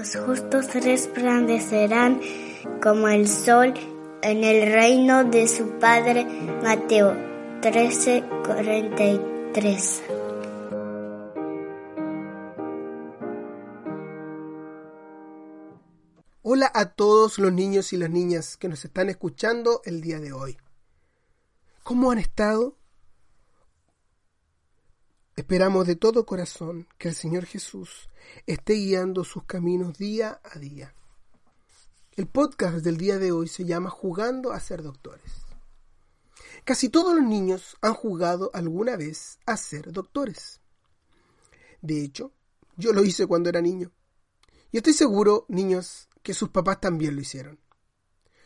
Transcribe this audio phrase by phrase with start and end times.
[0.00, 2.22] Los justos resplandecerán
[2.82, 3.74] como el sol
[4.22, 6.24] en el reino de su Padre.
[6.62, 7.14] Mateo
[7.60, 10.02] 13, 43.
[16.40, 20.32] Hola a todos los niños y las niñas que nos están escuchando el día de
[20.32, 20.56] hoy.
[21.82, 22.79] ¿Cómo han estado?
[25.40, 28.10] Esperamos de todo corazón que el Señor Jesús
[28.46, 30.94] esté guiando sus caminos día a día.
[32.12, 35.46] El podcast del día de hoy se llama Jugando a ser doctores.
[36.62, 40.60] Casi todos los niños han jugado alguna vez a ser doctores.
[41.80, 42.34] De hecho,
[42.76, 43.92] yo lo hice cuando era niño.
[44.70, 47.58] Y estoy seguro, niños, que sus papás también lo hicieron.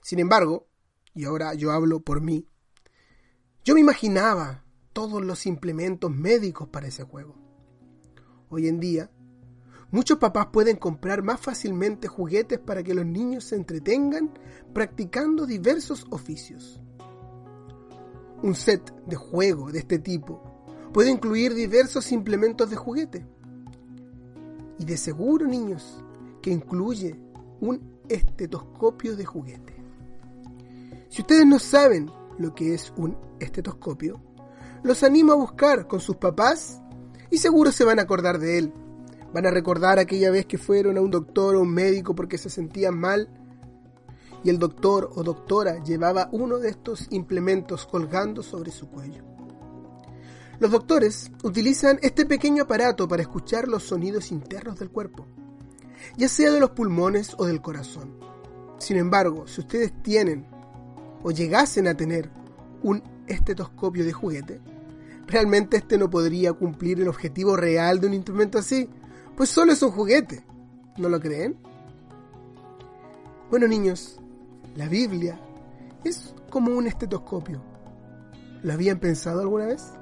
[0.00, 0.68] Sin embargo,
[1.12, 2.48] y ahora yo hablo por mí,
[3.62, 4.64] yo me imaginaba
[4.98, 7.36] todos los implementos médicos para ese juego.
[8.50, 9.08] Hoy en día,
[9.92, 14.28] muchos papás pueden comprar más fácilmente juguetes para que los niños se entretengan
[14.74, 16.80] practicando diversos oficios.
[18.42, 20.42] Un set de juego de este tipo
[20.92, 23.24] puede incluir diversos implementos de juguete.
[24.80, 26.02] Y de seguro, niños,
[26.42, 27.14] que incluye
[27.60, 29.76] un estetoscopio de juguete.
[31.08, 34.27] Si ustedes no saben lo que es un estetoscopio,
[34.82, 36.80] los animo a buscar con sus papás
[37.30, 38.72] y seguro se van a acordar de él.
[39.32, 42.50] Van a recordar aquella vez que fueron a un doctor o un médico porque se
[42.50, 43.28] sentían mal
[44.42, 49.24] y el doctor o doctora llevaba uno de estos implementos colgando sobre su cuello.
[50.60, 55.26] Los doctores utilizan este pequeño aparato para escuchar los sonidos internos del cuerpo
[56.16, 58.14] ya sea de los pulmones o del corazón.
[58.78, 60.46] Sin embargo, si ustedes tienen
[61.22, 62.30] o llegasen a tener
[62.82, 64.60] un estetoscopio de juguete,
[65.26, 68.88] realmente este no podría cumplir el objetivo real de un instrumento así,
[69.36, 70.44] pues solo es un juguete.
[70.96, 71.56] ¿No lo creen?
[73.50, 74.18] Bueno niños,
[74.74, 75.40] la Biblia
[76.04, 77.62] es como un estetoscopio.
[78.62, 79.92] ¿Lo habían pensado alguna vez?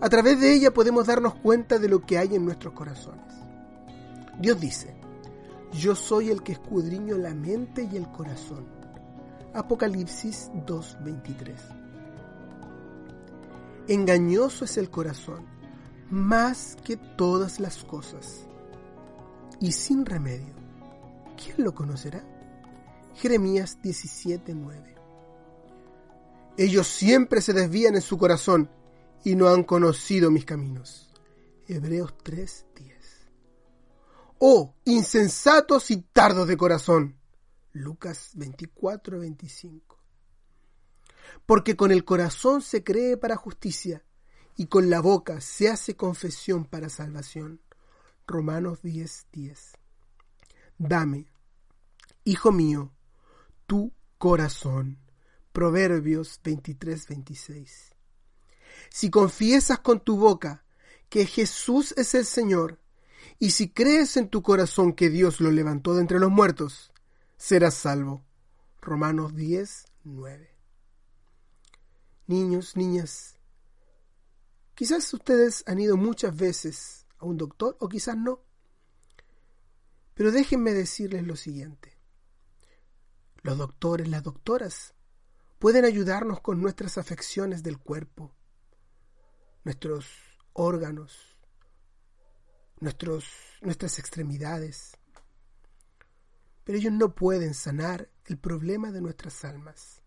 [0.00, 3.32] A través de ella podemos darnos cuenta de lo que hay en nuestros corazones.
[4.40, 4.96] Dios dice,
[5.72, 8.66] yo soy el que escudriño la mente y el corazón.
[9.54, 11.81] Apocalipsis 2.23.
[13.88, 15.44] Engañoso es el corazón,
[16.10, 18.46] más que todas las cosas,
[19.60, 20.54] y sin remedio.
[21.36, 22.24] ¿Quién lo conocerá?
[23.14, 24.94] Jeremías 17.9.
[26.56, 28.70] Ellos siempre se desvían en su corazón
[29.24, 31.10] y no han conocido mis caminos.
[31.66, 32.92] Hebreos 3.10.
[34.38, 37.16] Oh, insensatos y tardos de corazón.
[37.72, 40.01] Lucas 24, 25.
[41.46, 44.04] Porque con el corazón se cree para justicia
[44.56, 47.60] y con la boca se hace confesión para salvación.
[48.26, 49.72] Romanos 10, 10.
[50.78, 51.26] Dame,
[52.24, 52.92] hijo mío,
[53.66, 54.98] tu corazón.
[55.52, 57.94] Proverbios 23, 26.
[58.90, 60.64] Si confiesas con tu boca
[61.08, 62.78] que Jesús es el Señor
[63.38, 66.92] y si crees en tu corazón que Dios lo levantó de entre los muertos,
[67.36, 68.24] serás salvo.
[68.80, 70.51] Romanos 10, 9.
[72.26, 73.38] Niños, niñas,
[74.74, 78.40] quizás ustedes han ido muchas veces a un doctor o quizás no.
[80.14, 81.96] Pero déjenme decirles lo siguiente.
[83.42, 84.94] Los doctores, las doctoras,
[85.58, 88.34] pueden ayudarnos con nuestras afecciones del cuerpo,
[89.64, 90.06] nuestros
[90.52, 91.36] órganos,
[92.80, 93.24] nuestros,
[93.60, 94.96] nuestras extremidades.
[96.64, 100.01] Pero ellos no pueden sanar el problema de nuestras almas,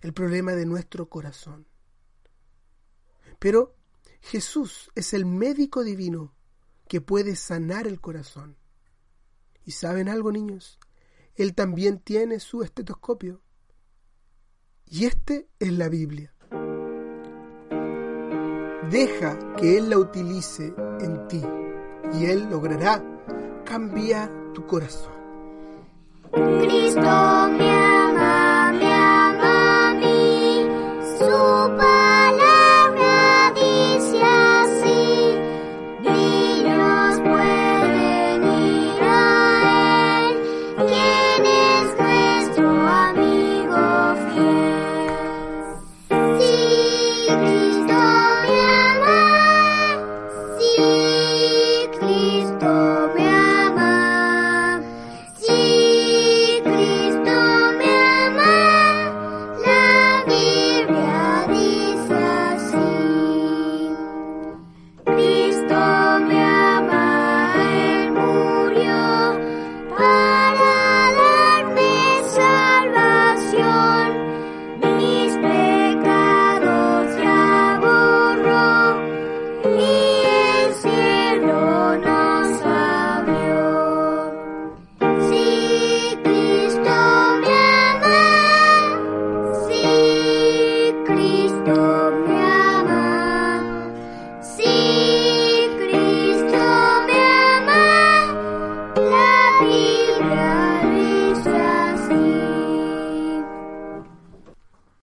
[0.00, 1.66] el problema de nuestro corazón.
[3.38, 3.76] Pero
[4.20, 6.34] Jesús es el médico divino
[6.88, 8.56] que puede sanar el corazón.
[9.64, 10.78] ¿Y saben algo, niños?
[11.34, 13.40] Él también tiene su estetoscopio.
[14.86, 16.34] Y este es la Biblia.
[18.90, 21.42] Deja que Él la utilice en ti
[22.12, 23.02] y Él logrará
[23.64, 25.12] cambiar tu corazón.
[26.32, 27.00] Cristo